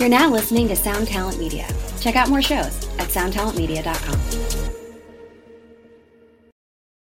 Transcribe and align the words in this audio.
You're 0.00 0.08
now 0.08 0.30
listening 0.30 0.66
to 0.68 0.76
Sound 0.76 1.08
Talent 1.08 1.38
Media. 1.38 1.68
Check 2.00 2.16
out 2.16 2.30
more 2.30 2.40
shows 2.40 2.88
at 2.98 3.08
soundtalentmedia.com. 3.10 4.18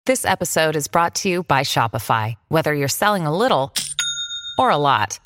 This 0.08 0.25
episode 0.25 0.75
is 0.75 0.88
brought 0.88 1.14
to 1.16 1.30
you 1.30 1.44
by 1.44 1.62
Shopify. 1.62 2.33
Whether 2.48 2.74
you're 2.74 2.88
selling 2.88 3.28
a 3.28 3.38
little 3.38 3.72
or 4.58 4.72
a 4.72 4.78
lot, 4.78 5.20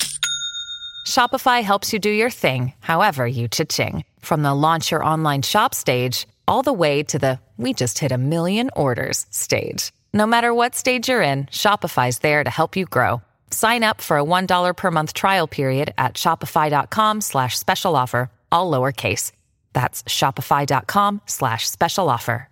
Shopify 1.07 1.63
helps 1.63 1.93
you 1.93 1.99
do 1.99 2.09
your 2.09 2.29
thing, 2.29 2.73
however 2.81 3.25
you 3.25 3.47
cha-ching. 3.47 4.03
From 4.19 4.41
the 4.43 4.53
launch 4.53 4.91
your 4.91 5.05
online 5.05 5.41
shop 5.41 5.73
stage, 5.73 6.27
all 6.49 6.63
the 6.63 6.73
way 6.73 7.03
to 7.03 7.17
the 7.17 7.39
we 7.55 7.71
just 7.71 7.99
hit 7.99 8.11
a 8.11 8.17
million 8.17 8.69
orders 8.75 9.25
stage. 9.29 9.93
No 10.13 10.25
matter 10.25 10.53
what 10.53 10.75
stage 10.75 11.07
you're 11.07 11.21
in, 11.21 11.45
Shopify's 11.45 12.19
there 12.19 12.43
to 12.43 12.49
help 12.49 12.75
you 12.75 12.83
grow. 12.83 13.21
Sign 13.51 13.83
up 13.83 14.01
for 14.01 14.17
a 14.17 14.23
$1 14.23 14.75
per 14.75 14.91
month 14.91 15.13
trial 15.13 15.47
period 15.47 15.93
at 15.97 16.15
shopify.com 16.15 17.21
slash 17.21 17.57
special 17.57 17.95
offer, 17.95 18.31
all 18.51 18.71
lowercase. 18.71 19.31
That's 19.73 20.03
shopify.com 20.03 21.21
slash 21.25 21.69
special 21.69 22.09
offer. 22.09 22.47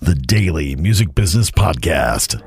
The 0.00 0.14
Daily 0.14 0.76
Music 0.76 1.14
Business 1.14 1.50
Podcast. 1.50 2.42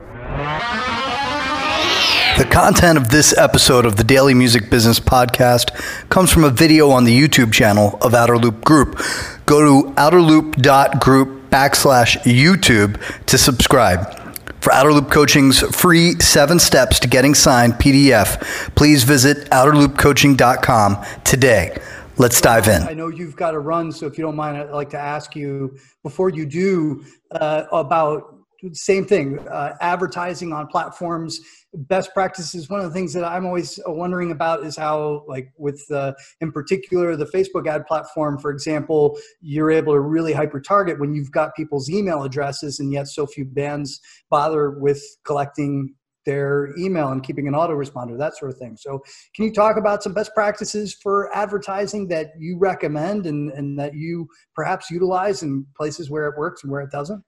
The 2.37 2.45
content 2.45 2.97
of 2.97 3.09
this 3.09 3.35
episode 3.35 3.85
of 3.85 3.95
the 3.95 4.03
Daily 4.03 4.35
Music 4.35 4.69
Business 4.69 4.99
Podcast 4.99 5.73
comes 6.09 6.31
from 6.31 6.43
a 6.43 6.51
video 6.51 6.91
on 6.91 7.05
the 7.05 7.19
YouTube 7.19 7.51
channel 7.51 7.97
of 8.01 8.13
Outer 8.13 8.37
Loop 8.37 8.63
Group. 8.63 9.01
Go 9.47 9.83
to 9.83 9.89
outerloop.group 9.93 11.49
backslash 11.49 12.17
YouTube 12.21 13.01
to 13.25 13.37
subscribe. 13.37 14.18
For 14.61 14.73
Outer 14.73 14.91
Loop 14.91 15.09
Coaching's 15.09 15.61
free 15.75 16.19
seven 16.19 16.59
steps 16.59 16.99
to 16.99 17.07
getting 17.07 17.33
signed 17.33 17.73
PDF, 17.73 18.75
please 18.75 19.03
visit 19.03 19.49
outerloopcoaching.com 19.51 21.05
today. 21.23 21.77
Let's 22.17 22.41
dive 22.41 22.67
in. 22.67 22.81
I 22.83 22.93
know 22.93 23.07
you've 23.07 23.37
got 23.37 23.51
to 23.51 23.59
run, 23.59 23.93
so 23.93 24.05
if 24.05 24.17
you 24.17 24.23
don't 24.25 24.35
mind, 24.35 24.57
I'd 24.57 24.71
like 24.71 24.89
to 24.89 24.99
ask 24.99 25.33
you 25.35 25.77
before 26.03 26.29
you 26.29 26.45
do 26.45 27.05
uh, 27.31 27.63
about 27.71 28.38
same 28.73 29.05
thing 29.05 29.39
uh, 29.47 29.75
advertising 29.81 30.53
on 30.53 30.67
platforms. 30.67 31.39
Best 31.73 32.13
practices 32.13 32.69
one 32.69 32.79
of 32.79 32.87
the 32.87 32.91
things 32.91 33.13
that 33.13 33.23
i'm 33.23 33.45
always 33.45 33.79
wondering 33.85 34.31
about 34.31 34.63
is 34.63 34.75
how 34.75 35.23
like 35.27 35.51
with 35.55 35.79
uh, 35.91 36.13
in 36.41 36.51
particular 36.51 37.15
the 37.15 37.27
facebook 37.27 37.67
ad 37.67 37.85
platform 37.85 38.39
for 38.39 38.49
example 38.49 39.15
you're 39.39 39.69
able 39.69 39.93
to 39.93 39.99
really 39.99 40.33
hyper 40.33 40.59
target 40.59 40.99
when 40.99 41.13
you've 41.13 41.31
got 41.31 41.55
people's 41.55 41.87
email 41.87 42.23
addresses 42.23 42.79
and 42.79 42.91
yet 42.91 43.07
so 43.07 43.27
few 43.27 43.45
bands 43.45 44.01
bother 44.31 44.71
with 44.71 44.99
collecting 45.25 45.93
their 46.25 46.69
email 46.77 47.09
and 47.09 47.23
keeping 47.23 47.47
an 47.47 47.53
autoresponder 47.53 48.17
that 48.17 48.37
sort 48.37 48.51
of 48.51 48.57
thing. 48.57 48.77
So 48.77 49.01
can 49.35 49.45
you 49.45 49.53
talk 49.53 49.77
about 49.77 50.03
some 50.03 50.13
best 50.13 50.31
practices 50.35 50.95
for 51.01 51.35
advertising 51.35 52.07
that 52.09 52.31
you 52.37 52.57
recommend 52.59 53.25
and, 53.25 53.51
and 53.51 53.79
that 53.79 53.95
you 53.95 54.27
perhaps 54.53 54.91
utilize 54.91 55.41
in 55.41 55.65
places 55.75 56.09
where 56.09 56.27
it 56.27 56.37
works 56.37 56.63
and 56.63 56.71
where 56.71 56.81
it 56.81 56.91
doesn't 56.91 57.23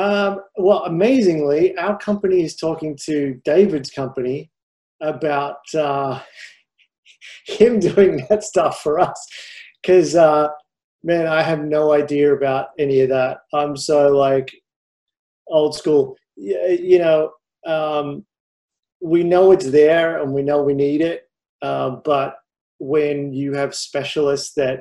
um, 0.00 0.40
well, 0.56 0.84
amazingly, 0.84 1.76
our 1.76 1.98
company 1.98 2.42
is 2.42 2.56
talking 2.56 2.96
to 3.04 3.38
David's 3.44 3.90
company 3.90 4.50
about 5.02 5.58
uh, 5.74 6.20
him 7.46 7.78
doing 7.80 8.26
that 8.30 8.42
stuff 8.42 8.80
for 8.80 8.98
us. 8.98 9.26
Because, 9.82 10.16
uh, 10.16 10.48
man, 11.04 11.26
I 11.26 11.42
have 11.42 11.60
no 11.60 11.92
idea 11.92 12.34
about 12.34 12.68
any 12.78 13.00
of 13.02 13.10
that. 13.10 13.38
I'm 13.52 13.76
so 13.76 14.08
like 14.08 14.50
old 15.48 15.74
school. 15.74 16.16
You 16.36 16.98
know, 16.98 17.32
um, 17.66 18.24
we 19.02 19.22
know 19.22 19.52
it's 19.52 19.70
there 19.70 20.22
and 20.22 20.32
we 20.32 20.42
know 20.42 20.62
we 20.62 20.74
need 20.74 21.02
it. 21.02 21.24
Uh, 21.60 21.96
but 22.04 22.36
when 22.78 23.34
you 23.34 23.52
have 23.52 23.74
specialists 23.74 24.54
that 24.54 24.80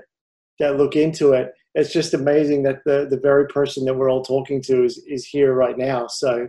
that 0.59 0.77
look 0.77 0.95
into 0.95 1.33
it, 1.33 1.51
it's 1.75 1.93
just 1.93 2.13
amazing 2.13 2.63
that 2.63 2.83
the 2.85 3.07
the 3.09 3.19
very 3.19 3.47
person 3.47 3.85
that 3.85 3.93
we're 3.93 4.09
all 4.09 4.23
talking 4.23 4.61
to 4.63 4.83
is 4.83 5.03
is 5.07 5.25
here 5.25 5.53
right 5.53 5.77
now. 5.77 6.07
So, 6.07 6.47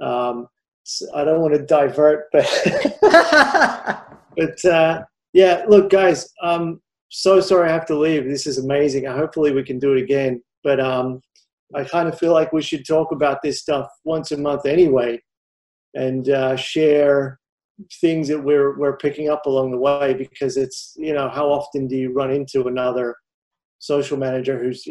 um, 0.00 0.48
so 0.84 1.06
I 1.14 1.24
don't 1.24 1.40
want 1.40 1.54
to 1.54 1.64
divert, 1.64 2.26
but 2.32 4.06
but 4.36 4.64
uh, 4.64 5.02
yeah, 5.32 5.64
look, 5.68 5.90
guys, 5.90 6.28
I'm 6.42 6.80
so 7.10 7.40
sorry 7.40 7.68
I 7.68 7.72
have 7.72 7.86
to 7.86 7.98
leave. 7.98 8.24
This 8.24 8.46
is 8.46 8.58
amazing. 8.58 9.04
Hopefully, 9.04 9.52
we 9.52 9.62
can 9.62 9.78
do 9.78 9.92
it 9.92 10.02
again. 10.02 10.42
But 10.62 10.80
um, 10.80 11.20
I 11.74 11.84
kind 11.84 12.08
of 12.08 12.18
feel 12.18 12.32
like 12.32 12.52
we 12.52 12.62
should 12.62 12.86
talk 12.86 13.12
about 13.12 13.42
this 13.42 13.60
stuff 13.60 13.88
once 14.04 14.32
a 14.32 14.38
month 14.38 14.64
anyway, 14.64 15.22
and 15.94 16.28
uh, 16.30 16.56
share 16.56 17.38
things 18.00 18.28
that 18.28 18.38
we're 18.42 18.78
we're 18.78 18.96
picking 18.96 19.28
up 19.28 19.46
along 19.46 19.72
the 19.72 19.78
way 19.78 20.14
because 20.14 20.56
it's 20.56 20.94
you 20.96 21.12
know 21.12 21.28
how 21.28 21.48
often 21.48 21.86
do 21.86 21.96
you 21.96 22.12
run 22.12 22.30
into 22.30 22.66
another 22.68 23.16
social 23.84 24.16
manager 24.16 24.58
who's 24.58 24.84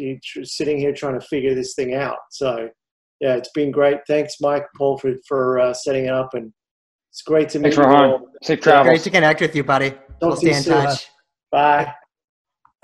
sitting 0.44 0.78
here 0.78 0.92
trying 0.92 1.18
to 1.18 1.26
figure 1.26 1.54
this 1.54 1.74
thing 1.74 1.94
out. 1.94 2.18
So, 2.30 2.68
yeah, 3.20 3.34
it's 3.34 3.50
been 3.50 3.70
great. 3.70 3.98
Thanks, 4.06 4.40
Mike 4.40 4.66
Paul, 4.76 4.98
for, 4.98 5.14
for 5.26 5.58
uh, 5.58 5.74
setting 5.74 6.04
it 6.04 6.12
up. 6.12 6.34
And 6.34 6.52
it's 7.10 7.22
great 7.22 7.48
to 7.50 7.58
meet 7.58 7.74
Thanks 7.74 7.88
you. 7.88 7.94
All. 7.94 8.28
Safe 8.42 8.60
travel. 8.60 8.92
Great 8.92 9.02
to 9.02 9.10
connect 9.10 9.40
with 9.40 9.56
you, 9.56 9.64
buddy. 9.64 9.90
Talk 9.90 10.00
we'll 10.20 10.36
stay 10.36 10.56
in 10.56 10.62
touch. 10.62 11.08
Bye. 11.50 11.92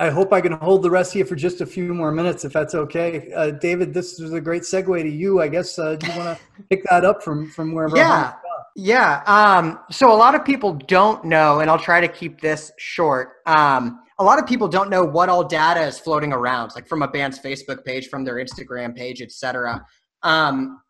I 0.01 0.09
hope 0.09 0.33
I 0.33 0.41
can 0.41 0.53
hold 0.53 0.83
the 0.83 0.91
rest 0.91 1.13
of 1.13 1.19
you 1.19 1.25
for 1.27 1.37
just 1.37 1.61
a 1.61 1.67
few 1.67 1.93
more 1.93 2.11
minutes, 2.11 2.45
if 2.45 2.55
that's 2.55 2.75
okay. 2.75 3.31
Uh, 3.35 3.51
David, 3.51 3.93
this 3.93 4.19
was 4.19 4.33
a 4.33 4.41
great 4.41 4.63
segue 4.63 5.03
to 5.03 5.09
you. 5.09 5.43
I 5.43 5.49
guess 5.49 5.79
uh, 5.79 5.97
do 5.97 6.07
you 6.07 6.19
want 6.19 6.39
to 6.39 6.63
pick 6.71 6.83
that 6.91 7.05
up 7.05 7.23
from 7.23 7.51
from 7.51 7.75
wherever? 7.75 7.97
Yeah, 7.97 8.33
yeah. 8.81 9.23
Um, 9.27 9.79
so 9.91 10.11
a 10.11 10.17
lot 10.17 10.35
of 10.35 10.43
people 10.43 10.73
don't 10.73 11.23
know, 11.25 11.61
and 11.61 11.71
I'll 11.71 11.79
try 11.79 12.01
to 12.01 12.09
keep 12.09 12.41
this 12.41 12.73
short. 12.79 13.35
Um, 13.45 14.01
a 14.19 14.25
lot 14.25 14.39
of 14.39 14.47
people 14.47 14.69
don't 14.69 14.89
know 14.89 15.05
what 15.05 15.29
all 15.29 15.45
data 15.45 15.83
is 15.83 15.99
floating 15.99 16.33
around, 16.33 16.73
like 16.75 16.89
from 16.89 17.03
a 17.03 17.09
band's 17.09 17.39
Facebook 17.39 17.85
page, 17.85 18.09
from 18.09 18.25
their 18.25 18.37
Instagram 18.37 18.97
page, 18.97 19.21
etc. 19.21 19.85
Um, 20.23 20.81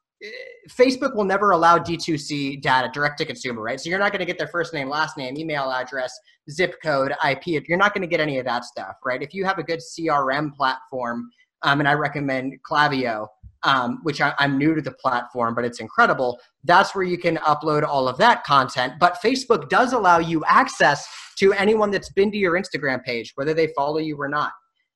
Facebook 0.68 1.16
will 1.16 1.24
never 1.24 1.50
allow 1.50 1.78
D2C 1.78 2.62
data, 2.62 2.90
direct 2.92 3.18
to 3.18 3.24
consumer, 3.24 3.60
right? 3.60 3.80
So 3.80 3.90
you're 3.90 3.98
not 3.98 4.12
going 4.12 4.20
to 4.20 4.26
get 4.26 4.38
their 4.38 4.48
first 4.48 4.72
name, 4.72 4.88
last 4.88 5.16
name, 5.16 5.36
email 5.36 5.70
address, 5.72 6.12
zip 6.48 6.76
code, 6.84 7.12
IP. 7.28 7.64
You're 7.68 7.78
not 7.78 7.92
going 7.92 8.02
to 8.02 8.08
get 8.08 8.20
any 8.20 8.38
of 8.38 8.44
that 8.44 8.64
stuff, 8.64 8.96
right? 9.04 9.20
If 9.20 9.34
you 9.34 9.44
have 9.44 9.58
a 9.58 9.64
good 9.64 9.80
CRM 9.80 10.54
platform, 10.54 11.28
um, 11.62 11.80
and 11.80 11.88
I 11.88 11.94
recommend 11.94 12.54
Klaviyo, 12.68 13.26
um, 13.62 14.00
which 14.02 14.20
I, 14.20 14.34
I'm 14.38 14.58
new 14.58 14.74
to 14.74 14.80
the 14.80 14.92
platform, 14.92 15.54
but 15.54 15.64
it's 15.64 15.80
incredible. 15.80 16.40
That's 16.64 16.94
where 16.94 17.04
you 17.04 17.18
can 17.18 17.36
upload 17.38 17.82
all 17.86 18.08
of 18.08 18.16
that 18.18 18.44
content. 18.44 18.94
But 18.98 19.18
Facebook 19.22 19.68
does 19.68 19.92
allow 19.92 20.18
you 20.18 20.44
access 20.46 21.06
to 21.38 21.52
anyone 21.54 21.90
that's 21.90 22.12
been 22.12 22.30
to 22.32 22.36
your 22.36 22.60
Instagram 22.60 23.02
page, 23.02 23.32
whether 23.34 23.54
they 23.54 23.68
follow 23.76 23.98
you 23.98 24.16
or 24.20 24.28
not. 24.28 24.52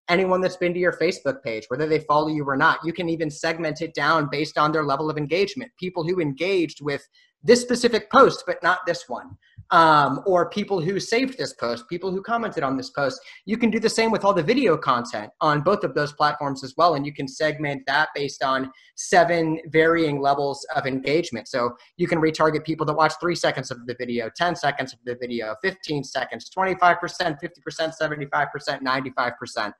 Anyone 0.09 0.43
that's 0.43 0.57
been 0.57 0.75
to 0.75 0.81
your 0.81 0.93
Facebook 0.93 1.43
page, 1.43 1.65
whether 1.69 1.87
they 1.87 2.01
follow 2.01 2.29
you 2.29 2.45
or 2.45 2.57
not. 2.57 2.79
You 2.85 2.93
can 2.93 3.09
even 3.09 3.31
segment 3.31 3.81
it 3.81 3.95
down 3.95 4.29
based 4.31 4.59
on 4.59 4.71
their 4.71 4.85
level 4.85 5.09
of 5.09 5.17
engagement. 5.17 5.73
People 5.81 6.05
who 6.05 6.21
engaged 6.21 6.83
with 6.83 7.09
this 7.43 7.63
specific 7.63 8.11
post, 8.11 8.45
but 8.47 8.63
not 8.63 8.81
this 8.87 9.05
one 9.09 9.39
um, 9.71 10.21
or 10.27 10.51
people 10.51 10.81
who 10.81 11.01
saved 11.01 11.39
this 11.39 11.55
post, 11.55 11.89
people 11.89 12.11
who 12.11 12.23
commented 12.23 12.63
on 12.63 12.77
this 12.77 12.91
post. 12.91 13.21
You 13.45 13.57
can 13.57 13.71
do 13.71 13.81
the 13.81 13.89
same 13.89 14.11
with 14.11 14.25
all 14.25 14.35
the 14.35 14.43
video 14.43 14.77
content 14.77 15.31
on 15.41 15.63
both 15.63 15.85
of 15.85 15.95
those 15.95 16.13
platforms 16.13 16.63
as 16.63 16.75
well. 16.77 16.95
And 16.95 17.07
you 17.07 17.13
can 17.13 17.27
segment 17.27 17.83
that 17.87 18.09
based 18.15 18.43
on 18.43 18.71
seven 18.97 19.61
varying 19.69 20.21
levels 20.21 20.65
of 20.77 20.87
engagement. 20.87 21.49
So 21.49 21.77
you 21.97 22.07
can 22.07 22.19
retarget 22.19 22.65
people 22.65 22.87
that 22.87 22.95
watch 22.95 23.15
three 23.21 23.35
seconds 23.35 23.71
of 23.71 23.87
the 23.87 23.95
video, 23.99 24.31
10 24.37 24.57
seconds 24.57 24.93
of 24.93 24.99
the 25.05 25.17
video, 25.21 25.55
15 25.63 26.05
seconds, 26.05 26.51
25%, 26.57 26.79
50%, 26.81 27.93
75%, 28.01 28.83
95%. 28.83 29.73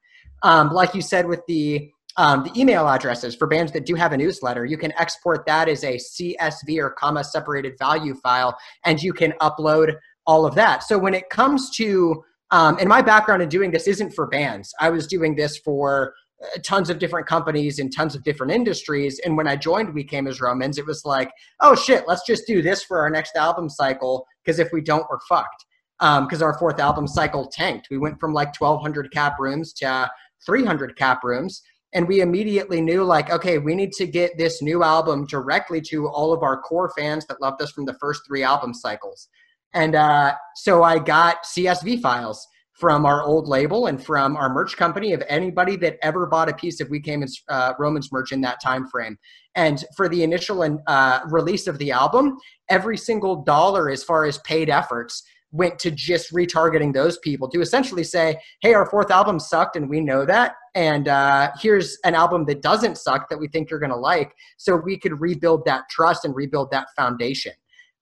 Um, 0.43 0.71
like 0.71 0.95
you 0.95 1.03
said 1.03 1.27
with 1.27 1.41
the 1.47 1.91
um, 2.17 2.45
the 2.45 2.61
email 2.61 2.89
addresses 2.89 3.35
for 3.35 3.47
bands 3.47 3.73
that 3.73 3.87
do 3.87 3.95
have 3.95 4.13
a 4.13 4.17
newsletter, 4.17 4.65
you 4.65 4.79
can 4.79 4.93
export 4.93 5.45
that 5.47 5.69
as 5.69 5.83
a 5.85 5.97
CSV 5.97 6.79
or 6.79 6.91
comma 6.91 7.25
separated 7.25 7.77
value 7.79 8.15
file, 8.15 8.57
and 8.85 9.03
you 9.03 9.13
can 9.13 9.33
upload 9.41 9.97
all 10.27 10.47
of 10.47 10.55
that. 10.55 10.85
So 10.85 10.97
when 10.97 11.15
it 11.15 11.29
comes 11.31 11.71
to, 11.77 12.25
um, 12.51 12.77
and 12.79 12.89
my 12.89 13.03
background 13.03 13.43
in 13.43 13.49
doing 13.49 13.71
this 13.71 13.89
isn't 13.89 14.13
for 14.13 14.27
bands, 14.27 14.73
I 14.81 14.91
was 14.91 15.07
doing 15.07 15.35
this 15.35 15.59
for 15.59 16.15
uh, 16.43 16.59
tons 16.63 16.89
of 16.89 16.99
different 16.99 17.27
companies 17.27 17.79
in 17.79 17.91
tons 17.91 18.15
of 18.15 18.23
different 18.23 18.53
industries. 18.53 19.21
And 19.25 19.37
when 19.37 19.49
I 19.49 19.57
joined 19.57 19.93
We 19.93 20.05
Came 20.05 20.29
as 20.29 20.41
Romans, 20.41 20.79
it 20.79 20.87
was 20.87 21.05
like, 21.05 21.33
oh 21.61 21.75
shit, 21.75 22.05
let's 22.07 22.25
just 22.27 22.47
do 22.47 22.63
this 22.63 22.85
for 22.85 23.01
our 23.01 23.11
next 23.11 23.37
album 23.37 23.69
cycle, 23.69 24.25
because 24.45 24.61
if 24.61 24.69
we 24.73 24.81
don't, 24.81 25.07
we're 25.11 25.19
fucked. 25.29 25.65
Because 25.99 26.43
um, 26.43 26.47
our 26.47 26.59
fourth 26.59 26.81
album 26.81 27.07
cycle 27.07 27.47
tanked. 27.47 27.87
We 27.91 27.99
went 27.99 28.19
from 28.19 28.33
like 28.33 28.61
1,200 28.61 29.13
cap 29.13 29.39
rooms 29.39 29.73
to 29.75 30.11
300 30.45 30.97
cap 30.97 31.23
rooms 31.23 31.63
and 31.95 32.07
we 32.09 32.21
immediately 32.21 32.81
knew 32.81 33.05
like 33.05 33.31
okay 33.31 33.59
we 33.59 33.75
need 33.75 33.93
to 33.93 34.07
get 34.07 34.37
this 34.37 34.61
new 34.61 34.83
album 34.83 35.25
directly 35.27 35.81
to 35.81 36.09
all 36.09 36.33
of 36.33 36.43
our 36.43 36.61
core 36.61 36.93
fans 36.97 37.25
that 37.27 37.41
loved 37.41 37.63
us 37.63 37.71
from 37.71 37.87
the 37.87 37.95
first 37.95 38.23
three 38.27 38.43
album 38.43 38.75
cycles. 38.75 39.29
And 39.73 39.95
uh, 39.95 40.35
so 40.57 40.83
i 40.83 40.99
got 40.99 41.45
csv 41.45 42.01
files 42.01 42.47
from 42.73 43.07
our 43.07 43.23
old 43.23 43.47
label 43.47 43.87
and 43.87 44.05
from 44.05 44.37
our 44.37 44.53
merch 44.53 44.77
company 44.77 45.13
of 45.13 45.23
anybody 45.29 45.77
that 45.77 45.97
ever 46.03 46.27
bought 46.27 46.49
a 46.49 46.55
piece 46.55 46.81
of 46.81 46.91
we 46.91 47.01
came 47.01 47.23
as 47.23 47.41
uh, 47.49 47.73
romans 47.79 48.11
merch 48.13 48.33
in 48.33 48.41
that 48.41 48.61
time 48.61 48.87
frame. 48.89 49.17
And 49.55 49.85
for 49.97 50.09
the 50.09 50.25
initial 50.25 50.81
uh, 50.89 51.21
release 51.29 51.69
of 51.69 51.79
the 51.79 51.93
album 51.93 52.37
every 52.69 52.97
single 52.97 53.43
dollar 53.45 53.89
as 53.89 54.03
far 54.03 54.25
as 54.25 54.39
paid 54.39 54.69
efforts 54.69 55.23
went 55.55 55.79
to 55.79 55.91
just 55.91 56.33
retargeting 56.33 56.93
those 56.93 57.17
people 57.19 57.49
to 57.49 57.61
essentially 57.61 58.03
say, 58.03 58.37
hey, 58.61 58.75
our 58.75 58.91
fourth 58.91 59.11
album 59.11 59.39
sucked 59.39 59.77
and 59.77 59.89
we 59.89 60.01
know 60.01 60.27
that. 60.27 60.55
And 60.75 61.07
uh, 61.07 61.53
here's 61.61 61.97
an 62.05 62.17
album 62.17 62.45
that 62.47 62.61
doesn't 62.61 62.99
suck 62.99 63.29
that 63.31 63.39
we 63.39 63.47
think 63.47 63.71
you're 63.71 63.79
going 63.79 63.91
to 63.91 63.97
like. 63.97 64.35
So 64.57 64.75
we 64.75 64.99
could 64.99 65.21
rebuild 65.21 65.65
that 65.67 65.85
trust 65.89 66.25
and 66.25 66.35
rebuild 66.35 66.73
that 66.73 66.89
foundation. 66.97 67.53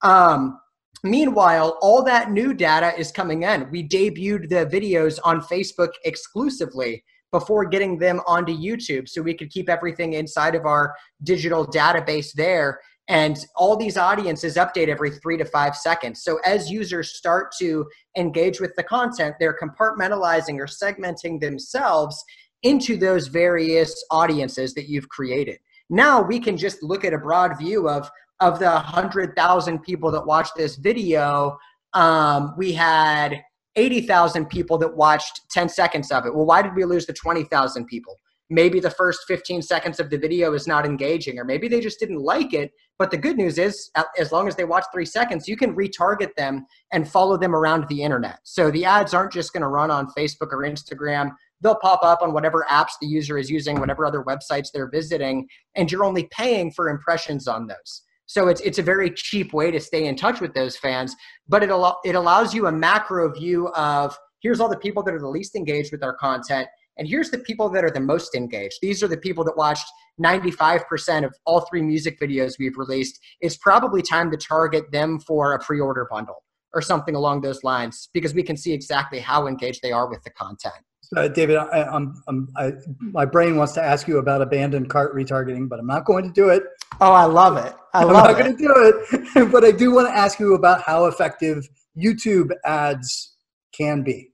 Um, 0.01 0.59
meanwhile, 1.05 1.79
all 1.83 2.03
that 2.05 2.31
new 2.31 2.55
data 2.55 2.99
is 2.99 3.13
coming 3.13 3.43
in. 3.43 3.71
We 3.71 3.87
debuted 3.87 4.49
the 4.49 4.65
videos 4.67 5.19
on 5.23 5.43
Facebook 5.43 5.91
exclusively 6.07 7.05
before 7.33 7.67
getting 7.67 7.99
them 7.99 8.21
onto 8.27 8.57
YouTube 8.57 9.09
so 9.09 9.21
we 9.21 9.35
could 9.35 9.51
keep 9.51 9.69
everything 9.69 10.15
inside 10.15 10.55
of 10.55 10.65
our 10.65 10.95
digital 11.23 11.67
database 11.67 12.33
there 12.33 12.81
and 13.13 13.45
all 13.57 13.77
these 13.77 13.99
audiences 13.99 14.57
update 14.57 14.89
every 14.89 15.11
three 15.11 15.37
to 15.37 15.45
five 15.45 15.77
seconds. 15.77 16.25
So 16.25 16.39
as 16.47 16.71
users 16.71 17.15
start 17.15 17.53
to 17.59 17.87
engage 18.17 18.59
with 18.59 18.75
the 18.75 18.83
content, 18.83 19.35
they're 19.39 19.59
compartmentalizing 19.63 20.59
or 20.59 20.67
segmenting 20.67 21.39
themselves 21.39 22.25
into 22.63 22.97
those 22.97 23.27
various 23.27 24.03
audiences 24.11 24.73
that 24.75 24.89
you've 24.89 25.11
created. 25.11 25.59
Now 25.91 26.23
we 26.23 26.41
can 26.41 26.57
just 26.57 26.83
look 26.83 27.05
at 27.05 27.13
a 27.13 27.19
broad 27.19 27.59
view 27.59 27.87
of 27.87 28.11
of 28.41 28.59
the 28.59 28.65
100,000 28.65 29.83
people 29.83 30.11
that 30.11 30.27
watched 30.27 30.57
this 30.57 30.77
video, 30.77 31.57
um, 31.93 32.55
we 32.57 32.73
had 32.73 33.41
80,000 33.77 34.47
people 34.47 34.79
that 34.79 34.97
watched 34.97 35.43
10 35.51 35.69
seconds 35.69 36.11
of 36.11 36.27
it. 36.27 36.35
Well, 36.35 36.47
why 36.47 36.61
did 36.61 36.75
we 36.75 36.85
lose 36.85 37.07
the 37.07 37.13
20,000 37.13 37.87
people? 37.87 38.17
Maybe 38.53 38.81
the 38.81 38.91
first 38.91 39.21
15 39.27 39.63
seconds 39.63 39.99
of 39.99 40.11
the 40.11 40.19
video 40.19 40.53
is 40.53 40.67
not 40.67 40.85
engaging 40.85 41.39
or 41.39 41.45
maybe 41.45 41.69
they 41.69 41.81
just 41.81 41.99
didn't 41.99 42.21
like 42.21 42.53
it. 42.53 42.71
But 42.99 43.11
the 43.11 43.17
good 43.17 43.37
news 43.37 43.59
is 43.59 43.91
as 44.19 44.31
long 44.31 44.47
as 44.47 44.55
they 44.55 44.65
watch 44.65 44.85
three 44.93 45.07
seconds 45.07 45.49
you 45.49 45.57
can 45.57 45.75
retarget 45.75 46.35
them 46.37 46.67
and 46.93 47.09
follow 47.09 47.37
them 47.39 47.55
around 47.55 47.89
the 47.89 48.03
internet. 48.03 48.41
So 48.45 48.71
the 48.71 48.85
ads 48.85 49.15
aren't 49.15 49.33
just 49.33 49.53
going 49.53 49.63
to 49.63 49.69
run 49.69 49.91
on 49.91 50.07
facebook 50.17 50.53
or 50.53 50.59
instagram. 50.59 51.31
They'll 51.63 51.77
pop 51.77 52.01
up 52.03 52.23
on 52.23 52.33
whatever 52.33 52.67
apps 52.69 52.93
the 53.01 53.07
user 53.07 53.39
is 53.39 53.51
using 53.51 53.81
whatever 53.81 54.05
other 54.05 54.23
websites 54.23 54.69
they're 54.73 54.91
visiting 54.91 55.49
and 55.75 55.91
you're 55.91 56.05
only 56.05 56.29
paying 56.31 56.71
for 56.71 56.89
impressions 56.91 57.49
on 57.49 57.67
those. 57.67 58.03
So 58.27 58.49
it's 58.49 58.61
it's 58.61 58.79
a 58.79 58.83
very 58.83 59.11
cheap 59.11 59.53
way 59.53 59.71
to 59.71 59.81
stay 59.81 60.07
in 60.07 60.17
touch 60.17 60.41
with 60.41 60.55
those 60.55 60.77
fans 60.77 61.17
but 61.49 61.63
it, 61.63 61.71
al- 61.71 61.99
it 62.05 62.15
allows 62.15 62.55
you 62.55 62.67
a 62.67 62.73
macro 62.73 63.33
view 63.33 63.69
of 63.69 64.17
here's 64.41 64.61
all 64.61 64.69
the 64.69 64.77
people 64.77 65.03
that 65.03 65.15
are 65.15 65.21
the 65.21 65.29
least 65.29 65.55
engaged 65.55 65.93
with 65.93 66.03
our 66.03 66.15
content 66.15 66.69
and 66.99 67.09
here's 67.09 67.31
the 67.31 67.39
people 67.39 67.69
that 67.71 67.85
are 67.85 67.91
the 67.91 68.01
most 68.01 68.35
engaged. 68.35 68.79
These 68.83 69.03
are 69.03 69.09
the 69.09 69.17
people 69.17 69.45
that 69.45 69.57
watched 69.57 69.87
95% 70.23 71.25
of 71.25 71.35
all 71.47 71.61
three 71.61 71.83
music 71.83 72.21
videos 72.21 72.59
we've 72.59 72.77
released. 72.77 73.19
It's 73.41 73.57
probably 73.57 74.03
time 74.03 74.31
to 74.31 74.37
target 74.37 74.91
them 74.93 75.19
for 75.21 75.55
a 75.55 75.59
pre 75.59 75.81
order 75.81 76.07
bundle 76.11 76.43
or 76.75 76.83
something 76.83 77.15
along 77.15 77.43
those 77.43 77.63
lines 77.65 78.09
because 78.13 78.35
we 78.35 78.43
can 78.43 78.57
see 78.57 78.73
exactly 78.73 79.21
how 79.21 79.47
engaged 79.47 79.81
they 79.83 79.93
are 79.93 80.09
with 80.09 80.23
the 80.23 80.31
content. 80.31 80.75
Uh, 81.15 81.29
David, 81.29 81.57
I, 81.57 81.83
I'm, 81.83 82.15
I'm, 82.27 82.49
I, 82.57 82.73
my 83.01 83.27
brain 83.27 83.57
wants 83.57 83.75
to 83.75 83.83
ask 83.83 84.09
you 84.09 84.19
about 84.19 84.41
abandoned 84.41 84.89
cart 84.89 85.15
retargeting, 85.15 85.69
but 85.69 85.79
I'm 85.79 85.87
not 85.87 86.07
going 86.07 86.25
to 86.25 86.33
do 86.33 86.49
it. 86.49 86.63
Oh, 87.01 87.13
I 87.13 87.25
love 87.25 87.59
it. 87.59 87.75
I 87.93 88.03
am 88.03 88.13
not 88.13 88.39
going 88.39 88.57
to 88.57 88.59
do 88.59 88.73
it. 88.75 89.51
but 89.53 89.65
I 89.65 89.73
do 89.73 89.93
want 89.93 90.09
to 90.09 90.15
ask 90.15 90.41
you 90.41 90.55
about 90.55 90.83
how 90.83 91.07
effective 91.07 91.69
YouTube 91.99 92.51
ads 92.65 93.35
can 93.77 94.03
be. 94.03 94.32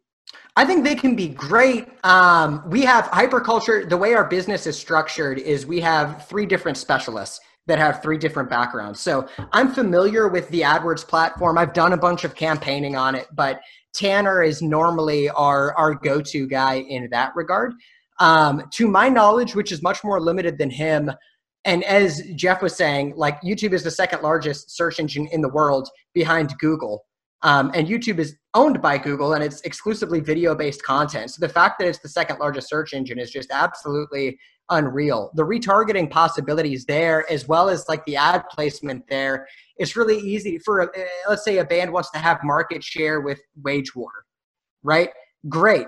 I 0.56 0.64
think 0.64 0.84
they 0.84 0.94
can 0.94 1.14
be 1.14 1.28
great. 1.28 1.88
Um, 2.04 2.62
we 2.68 2.82
have 2.82 3.04
hyperculture. 3.06 3.88
The 3.88 3.96
way 3.96 4.14
our 4.14 4.24
business 4.24 4.66
is 4.66 4.76
structured 4.76 5.38
is 5.38 5.66
we 5.66 5.80
have 5.80 6.26
three 6.26 6.46
different 6.46 6.76
specialists 6.76 7.40
that 7.66 7.78
have 7.78 8.02
three 8.02 8.18
different 8.18 8.50
backgrounds. 8.50 8.98
So 8.98 9.28
I'm 9.52 9.72
familiar 9.72 10.26
with 10.28 10.48
the 10.48 10.62
AdWords 10.62 11.06
platform. 11.06 11.58
I've 11.58 11.74
done 11.74 11.92
a 11.92 11.96
bunch 11.96 12.24
of 12.24 12.34
campaigning 12.34 12.96
on 12.96 13.14
it, 13.14 13.28
but 13.34 13.60
Tanner 13.94 14.42
is 14.42 14.62
normally 14.62 15.28
our, 15.30 15.76
our 15.76 15.94
go 15.94 16.20
to 16.20 16.46
guy 16.48 16.76
in 16.76 17.08
that 17.10 17.32
regard. 17.36 17.74
Um, 18.20 18.64
to 18.72 18.88
my 18.88 19.08
knowledge, 19.08 19.54
which 19.54 19.70
is 19.70 19.82
much 19.82 20.02
more 20.02 20.20
limited 20.20 20.58
than 20.58 20.70
him, 20.70 21.10
and 21.64 21.84
as 21.84 22.22
Jeff 22.34 22.62
was 22.62 22.74
saying, 22.74 23.14
like 23.16 23.40
YouTube 23.42 23.72
is 23.72 23.82
the 23.82 23.90
second 23.90 24.22
largest 24.22 24.74
search 24.74 24.98
engine 24.98 25.28
in 25.32 25.42
the 25.42 25.48
world 25.48 25.88
behind 26.14 26.56
Google. 26.58 27.04
Um, 27.42 27.70
and 27.74 27.86
YouTube 27.86 28.18
is 28.18 28.36
owned 28.54 28.82
by 28.82 28.98
Google 28.98 29.34
and 29.34 29.44
it's 29.44 29.60
exclusively 29.60 30.20
video 30.20 30.54
based 30.54 30.82
content. 30.82 31.30
So 31.30 31.46
the 31.46 31.52
fact 31.52 31.78
that 31.78 31.86
it's 31.86 32.00
the 32.00 32.08
second 32.08 32.38
largest 32.38 32.68
search 32.68 32.92
engine 32.92 33.18
is 33.18 33.30
just 33.30 33.50
absolutely 33.52 34.38
unreal. 34.70 35.30
The 35.34 35.44
retargeting 35.44 36.10
possibilities 36.10 36.84
there, 36.84 37.30
as 37.30 37.46
well 37.46 37.68
as 37.68 37.88
like 37.88 38.04
the 38.06 38.16
ad 38.16 38.42
placement 38.50 39.04
there, 39.08 39.46
it's 39.76 39.96
really 39.96 40.18
easy 40.18 40.58
for, 40.58 40.80
a, 40.80 40.98
eh, 40.98 41.06
let's 41.28 41.44
say, 41.44 41.58
a 41.58 41.64
band 41.64 41.92
wants 41.92 42.10
to 42.10 42.18
have 42.18 42.40
market 42.42 42.82
share 42.82 43.20
with 43.20 43.40
Wage 43.62 43.94
War, 43.94 44.10
right? 44.82 45.10
Great. 45.48 45.86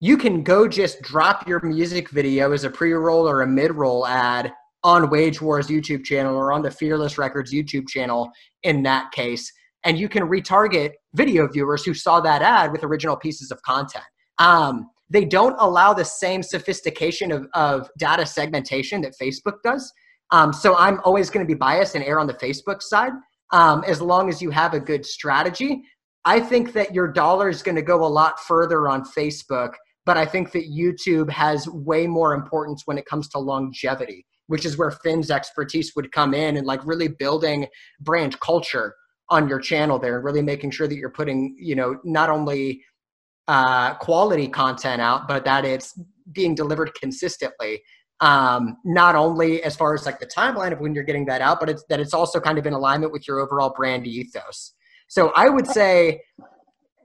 You 0.00 0.16
can 0.16 0.42
go 0.42 0.68
just 0.68 1.00
drop 1.02 1.46
your 1.48 1.60
music 1.60 2.10
video 2.10 2.52
as 2.52 2.64
a 2.64 2.70
pre 2.70 2.92
roll 2.92 3.28
or 3.28 3.42
a 3.42 3.46
mid 3.46 3.72
roll 3.72 4.06
ad 4.06 4.52
on 4.84 5.10
Wage 5.10 5.40
War's 5.40 5.68
YouTube 5.68 6.04
channel 6.04 6.36
or 6.36 6.52
on 6.52 6.62
the 6.62 6.70
Fearless 6.70 7.18
Records 7.18 7.52
YouTube 7.52 7.88
channel 7.88 8.30
in 8.62 8.82
that 8.84 9.10
case 9.12 9.52
and 9.84 9.98
you 9.98 10.08
can 10.08 10.24
retarget 10.24 10.92
video 11.14 11.46
viewers 11.48 11.84
who 11.84 11.94
saw 11.94 12.20
that 12.20 12.42
ad 12.42 12.72
with 12.72 12.84
original 12.84 13.16
pieces 13.16 13.50
of 13.50 13.60
content. 13.62 14.04
Um, 14.38 14.88
they 15.10 15.24
don't 15.24 15.56
allow 15.58 15.94
the 15.94 16.04
same 16.04 16.42
sophistication 16.42 17.32
of, 17.32 17.46
of 17.54 17.88
data 17.98 18.26
segmentation 18.26 19.00
that 19.02 19.14
Facebook 19.20 19.56
does. 19.64 19.90
Um, 20.30 20.52
so 20.52 20.76
I'm 20.76 21.00
always 21.04 21.30
going 21.30 21.44
to 21.46 21.48
be 21.48 21.56
biased 21.56 21.94
and 21.94 22.04
err 22.04 22.18
on 22.18 22.26
the 22.26 22.34
Facebook 22.34 22.82
side 22.82 23.12
um, 23.52 23.82
as 23.86 24.02
long 24.02 24.28
as 24.28 24.42
you 24.42 24.50
have 24.50 24.74
a 24.74 24.80
good 24.80 25.06
strategy. 25.06 25.82
I 26.24 26.40
think 26.40 26.72
that 26.74 26.94
your 26.94 27.08
dollar 27.08 27.48
is 27.48 27.62
going 27.62 27.76
to 27.76 27.82
go 27.82 28.04
a 28.04 28.06
lot 28.06 28.38
further 28.40 28.88
on 28.88 29.04
Facebook, 29.04 29.72
but 30.04 30.18
I 30.18 30.26
think 30.26 30.52
that 30.52 30.70
YouTube 30.70 31.30
has 31.30 31.66
way 31.68 32.06
more 32.06 32.34
importance 32.34 32.82
when 32.84 32.98
it 32.98 33.06
comes 33.06 33.28
to 33.30 33.38
longevity, 33.38 34.26
which 34.48 34.66
is 34.66 34.76
where 34.76 34.90
Finn's 34.90 35.30
expertise 35.30 35.92
would 35.96 36.12
come 36.12 36.34
in 36.34 36.58
and 36.58 36.66
like 36.66 36.84
really 36.84 37.08
building 37.08 37.66
brand 38.00 38.38
culture 38.40 38.94
on 39.30 39.48
your 39.48 39.58
channel 39.58 39.98
there 39.98 40.16
and 40.16 40.24
really 40.24 40.42
making 40.42 40.70
sure 40.70 40.88
that 40.88 40.96
you're 40.96 41.10
putting 41.10 41.56
you 41.58 41.74
know 41.74 41.98
not 42.04 42.30
only 42.30 42.82
uh, 43.46 43.94
quality 43.94 44.48
content 44.48 45.00
out 45.00 45.26
but 45.28 45.44
that 45.44 45.64
it's 45.64 45.98
being 46.32 46.54
delivered 46.54 46.92
consistently. 46.94 47.82
Um, 48.20 48.78
not 48.84 49.14
only 49.14 49.62
as 49.62 49.76
far 49.76 49.94
as 49.94 50.04
like 50.04 50.18
the 50.18 50.26
timeline 50.26 50.72
of 50.72 50.80
when 50.80 50.92
you're 50.92 51.04
getting 51.04 51.24
that 51.26 51.40
out 51.40 51.60
but 51.60 51.70
it's 51.70 51.84
that 51.88 52.00
it's 52.00 52.12
also 52.12 52.40
kind 52.40 52.58
of 52.58 52.66
in 52.66 52.72
alignment 52.72 53.12
with 53.12 53.28
your 53.28 53.38
overall 53.38 53.72
brand 53.76 54.06
ethos. 54.06 54.74
So 55.08 55.32
i 55.36 55.48
would 55.48 55.66
say 55.66 56.22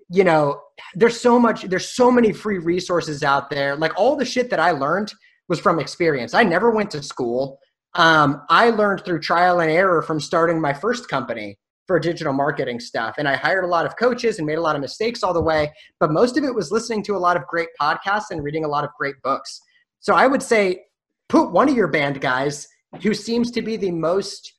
you 0.09 0.23
know 0.23 0.59
there's 0.95 1.19
so 1.19 1.39
much 1.39 1.63
there's 1.63 1.89
so 1.89 2.09
many 2.11 2.31
free 2.31 2.57
resources 2.57 3.23
out 3.23 3.49
there. 3.49 3.75
Like 3.75 3.93
all 3.95 4.15
the 4.15 4.25
shit 4.25 4.49
that 4.49 4.59
i 4.59 4.71
learned 4.71 5.13
was 5.49 5.59
from 5.59 5.79
experience. 5.79 6.33
I 6.33 6.43
never 6.43 6.71
went 6.71 6.89
to 6.91 7.03
school. 7.03 7.59
Um, 7.95 8.41
i 8.49 8.71
learned 8.71 9.05
through 9.05 9.19
trial 9.19 9.59
and 9.59 9.69
error 9.69 10.01
from 10.01 10.19
starting 10.19 10.59
my 10.59 10.73
first 10.73 11.07
company 11.09 11.59
for 11.87 11.99
digital 11.99 12.33
marketing 12.33 12.79
stuff. 12.79 13.15
And 13.17 13.27
I 13.27 13.35
hired 13.35 13.63
a 13.63 13.67
lot 13.67 13.85
of 13.85 13.97
coaches 13.97 14.37
and 14.37 14.47
made 14.47 14.57
a 14.57 14.61
lot 14.61 14.75
of 14.75 14.81
mistakes 14.81 15.23
all 15.23 15.33
the 15.33 15.41
way, 15.41 15.71
but 15.99 16.11
most 16.11 16.37
of 16.37 16.43
it 16.43 16.53
was 16.53 16.71
listening 16.71 17.03
to 17.03 17.15
a 17.15 17.17
lot 17.17 17.35
of 17.35 17.45
great 17.47 17.69
podcasts 17.79 18.31
and 18.31 18.43
reading 18.43 18.65
a 18.65 18.69
lot 18.69 18.83
of 18.83 18.89
great 18.97 19.15
books. 19.23 19.59
So 19.99 20.13
I 20.13 20.27
would 20.27 20.41
say 20.41 20.83
put 21.29 21.51
one 21.51 21.69
of 21.69 21.75
your 21.75 21.87
band 21.87 22.21
guys 22.21 22.67
who 23.01 23.13
seems 23.13 23.51
to 23.51 23.61
be 23.61 23.75
the 23.75 23.91
most 23.91 24.53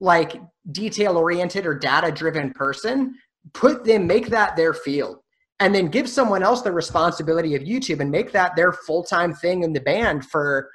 like 0.00 0.40
detail 0.72 1.16
oriented 1.16 1.66
or 1.66 1.74
data 1.74 2.10
driven 2.10 2.52
person, 2.52 3.14
put 3.52 3.84
them, 3.84 4.06
make 4.06 4.28
that 4.28 4.56
their 4.56 4.74
field. 4.74 5.18
And 5.60 5.74
then 5.74 5.88
give 5.88 6.08
someone 6.08 6.42
else 6.42 6.62
the 6.62 6.72
responsibility 6.72 7.54
of 7.54 7.62
YouTube 7.62 8.00
and 8.00 8.10
make 8.10 8.32
that 8.32 8.56
their 8.56 8.72
full 8.72 9.04
time 9.04 9.34
thing 9.34 9.62
in 9.62 9.74
the 9.74 9.80
band 9.80 10.24
for 10.24 10.70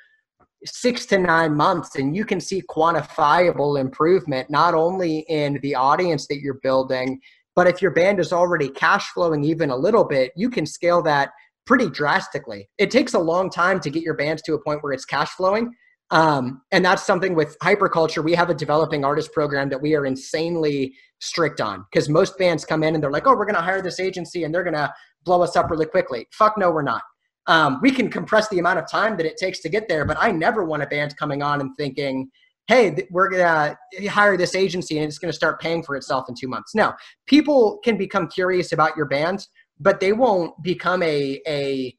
six 0.65 1.05
to 1.05 1.17
nine 1.17 1.53
months 1.53 1.95
and 1.95 2.15
you 2.15 2.25
can 2.25 2.39
see 2.39 2.61
quantifiable 2.69 3.79
improvement 3.79 4.49
not 4.49 4.73
only 4.73 5.19
in 5.29 5.59
the 5.61 5.75
audience 5.75 6.27
that 6.27 6.39
you're 6.39 6.59
building 6.63 7.19
but 7.55 7.67
if 7.67 7.81
your 7.81 7.91
band 7.91 8.19
is 8.19 8.33
already 8.33 8.69
cash 8.69 9.09
flowing 9.11 9.43
even 9.43 9.69
a 9.69 9.75
little 9.75 10.03
bit 10.03 10.31
you 10.35 10.49
can 10.49 10.65
scale 10.65 11.01
that 11.01 11.31
pretty 11.65 11.89
drastically. 11.89 12.69
It 12.77 12.91
takes 12.91 13.15
a 13.15 13.19
long 13.19 13.49
time 13.49 13.79
to 13.79 13.89
get 13.89 14.03
your 14.03 14.13
bands 14.13 14.43
to 14.43 14.53
a 14.53 14.63
point 14.63 14.83
where 14.83 14.93
it's 14.93 15.05
cash 15.05 15.29
flowing 15.31 15.73
um, 16.11 16.61
and 16.71 16.85
that's 16.85 17.03
something 17.03 17.33
with 17.33 17.57
hyperculture 17.59 18.23
we 18.23 18.33
have 18.35 18.49
a 18.49 18.53
developing 18.53 19.03
artist 19.03 19.33
program 19.33 19.69
that 19.69 19.81
we 19.81 19.95
are 19.95 20.05
insanely 20.05 20.93
strict 21.19 21.59
on 21.59 21.83
because 21.91 22.09
most 22.09 22.37
bands 22.37 22.63
come 22.63 22.83
in 22.83 22.93
and 22.93 23.03
they're 23.03 23.11
like 23.11 23.25
oh 23.25 23.35
we're 23.35 23.45
going 23.45 23.55
to 23.55 23.61
hire 23.61 23.81
this 23.81 23.99
agency 23.99 24.43
and 24.43 24.53
they're 24.53 24.63
going 24.63 24.75
to 24.75 24.93
blow 25.23 25.41
us 25.41 25.55
up 25.55 25.71
really 25.71 25.87
quickly. 25.87 26.27
Fuck 26.31 26.57
no 26.57 26.69
we're 26.69 26.83
not 26.83 27.01
um, 27.47 27.79
we 27.81 27.91
can 27.91 28.09
compress 28.09 28.47
the 28.49 28.59
amount 28.59 28.79
of 28.79 28.89
time 28.89 29.17
that 29.17 29.25
it 29.25 29.37
takes 29.37 29.59
to 29.61 29.69
get 29.69 29.87
there. 29.87 30.05
But 30.05 30.17
I 30.19 30.31
never 30.31 30.63
want 30.65 30.83
a 30.83 30.87
band 30.87 31.15
coming 31.17 31.41
on 31.43 31.61
and 31.61 31.75
thinking, 31.77 32.29
hey, 32.67 33.07
we're 33.11 33.29
going 33.29 33.77
to 33.99 34.07
hire 34.07 34.37
this 34.37 34.55
agency 34.55 34.97
and 34.97 35.07
it's 35.07 35.19
going 35.19 35.31
to 35.31 35.35
start 35.35 35.61
paying 35.61 35.83
for 35.83 35.95
itself 35.95 36.25
in 36.27 36.35
two 36.35 36.47
months. 36.47 36.73
No, 36.73 36.93
people 37.27 37.79
can 37.83 37.97
become 37.97 38.27
curious 38.27 38.71
about 38.71 38.97
your 38.97 39.05
band, 39.05 39.47
but 39.79 39.99
they 39.99 40.13
won't 40.13 40.61
become 40.63 41.03
a, 41.03 41.41
a 41.47 41.95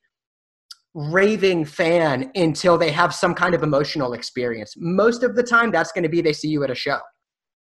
raving 0.95 1.65
fan 1.65 2.33
until 2.35 2.77
they 2.79 2.91
have 2.91 3.15
some 3.15 3.35
kind 3.35 3.55
of 3.55 3.63
emotional 3.63 4.13
experience. 4.15 4.75
Most 4.77 5.23
of 5.23 5.37
the 5.37 5.43
time, 5.43 5.71
that's 5.71 5.93
going 5.93 6.03
to 6.03 6.09
be 6.09 6.21
they 6.21 6.33
see 6.33 6.49
you 6.49 6.65
at 6.65 6.71
a 6.71 6.75
show. 6.75 6.99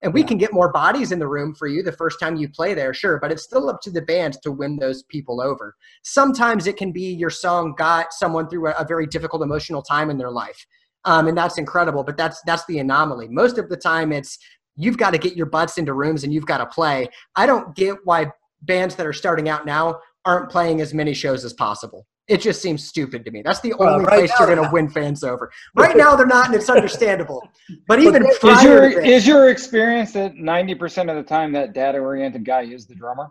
And 0.02 0.12
we 0.12 0.22
can 0.22 0.36
get 0.36 0.52
more 0.52 0.70
bodies 0.70 1.10
in 1.10 1.18
the 1.18 1.26
room 1.26 1.54
for 1.54 1.66
you 1.66 1.82
the 1.82 1.90
first 1.90 2.20
time 2.20 2.36
you 2.36 2.48
play 2.48 2.74
there, 2.74 2.92
sure, 2.92 3.18
but 3.18 3.32
it's 3.32 3.44
still 3.44 3.70
up 3.70 3.80
to 3.82 3.90
the 3.90 4.02
band 4.02 4.36
to 4.42 4.52
win 4.52 4.76
those 4.76 5.02
people 5.04 5.40
over. 5.40 5.74
Sometimes 6.04 6.66
it 6.66 6.76
can 6.76 6.92
be 6.92 7.14
your 7.14 7.30
song 7.30 7.74
got 7.76 8.12
someone 8.12 8.48
through 8.48 8.68
a, 8.68 8.72
a 8.72 8.84
very 8.84 9.06
difficult 9.06 9.42
emotional 9.42 9.82
time 9.82 10.10
in 10.10 10.18
their 10.18 10.30
life. 10.30 10.66
Um, 11.06 11.28
and 11.28 11.38
that's 11.38 11.56
incredible, 11.56 12.04
but 12.04 12.16
that's 12.16 12.42
that's 12.46 12.66
the 12.66 12.78
anomaly. 12.78 13.28
Most 13.28 13.58
of 13.58 13.68
the 13.68 13.76
time 13.76 14.12
it's 14.12 14.38
you've 14.74 14.98
got 14.98 15.10
to 15.10 15.18
get 15.18 15.36
your 15.36 15.46
butts 15.46 15.78
into 15.78 15.94
rooms 15.94 16.24
and 16.24 16.32
you've 16.32 16.46
got 16.46 16.58
to 16.58 16.66
play. 16.66 17.08
I 17.34 17.46
don't 17.46 17.74
get 17.74 17.96
why 18.04 18.30
bands 18.62 18.96
that 18.96 19.06
are 19.06 19.12
starting 19.12 19.48
out 19.48 19.64
now 19.64 20.00
aren't 20.24 20.50
playing 20.50 20.80
as 20.80 20.92
many 20.92 21.14
shows 21.14 21.44
as 21.44 21.52
possible. 21.52 22.06
It 22.28 22.40
just 22.40 22.60
seems 22.60 22.82
stupid 22.84 23.24
to 23.24 23.30
me. 23.30 23.42
That's 23.42 23.60
the 23.60 23.72
only 23.74 24.04
right 24.04 24.18
place 24.18 24.32
you're 24.38 24.48
going 24.48 24.62
to 24.62 24.70
win 24.72 24.88
fans 24.88 25.22
over. 25.22 25.50
Right 25.76 25.96
now, 25.96 26.16
they're 26.16 26.26
not, 26.26 26.46
and 26.46 26.54
it's 26.56 26.68
understandable. 26.68 27.48
But 27.86 28.00
even 28.00 28.26
is 28.26 28.62
your 28.62 28.90
this, 28.90 29.04
is 29.04 29.26
your 29.26 29.48
experience 29.50 30.12
that 30.12 30.34
ninety 30.34 30.74
percent 30.74 31.08
of 31.08 31.16
the 31.16 31.22
time 31.22 31.52
that 31.52 31.72
data 31.72 31.98
oriented 31.98 32.44
guy 32.44 32.62
is 32.62 32.86
the 32.86 32.96
drummer? 32.96 33.28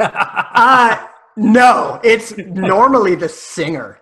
uh, 0.00 1.06
no, 1.36 2.00
it's 2.02 2.36
normally 2.38 3.14
the 3.14 3.28
singer. 3.28 4.00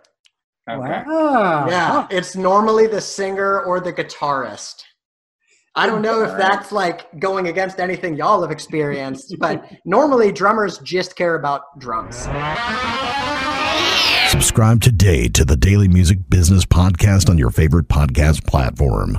Okay. 0.70 1.02
Wow. 1.06 1.68
Yeah, 1.68 2.06
it's 2.10 2.36
normally 2.36 2.86
the 2.86 3.00
singer 3.00 3.60
or 3.60 3.80
the 3.80 3.92
guitarist. 3.92 4.82
I 5.76 5.86
don't 5.86 6.02
know 6.02 6.22
if 6.22 6.36
that's 6.36 6.70
like 6.70 7.18
going 7.18 7.48
against 7.48 7.80
anything 7.80 8.16
y'all 8.16 8.40
have 8.42 8.52
experienced, 8.52 9.36
but 9.40 9.64
normally 9.84 10.30
drummers 10.30 10.78
just 10.78 11.16
care 11.16 11.34
about 11.34 11.78
drums. 11.80 12.28
Subscribe 14.30 14.80
today 14.80 15.28
to 15.28 15.44
the 15.44 15.56
Daily 15.56 15.88
Music 15.88 16.18
Business 16.28 16.64
Podcast 16.64 17.28
on 17.28 17.38
your 17.38 17.50
favorite 17.50 17.88
podcast 17.88 18.46
platform. 18.46 19.18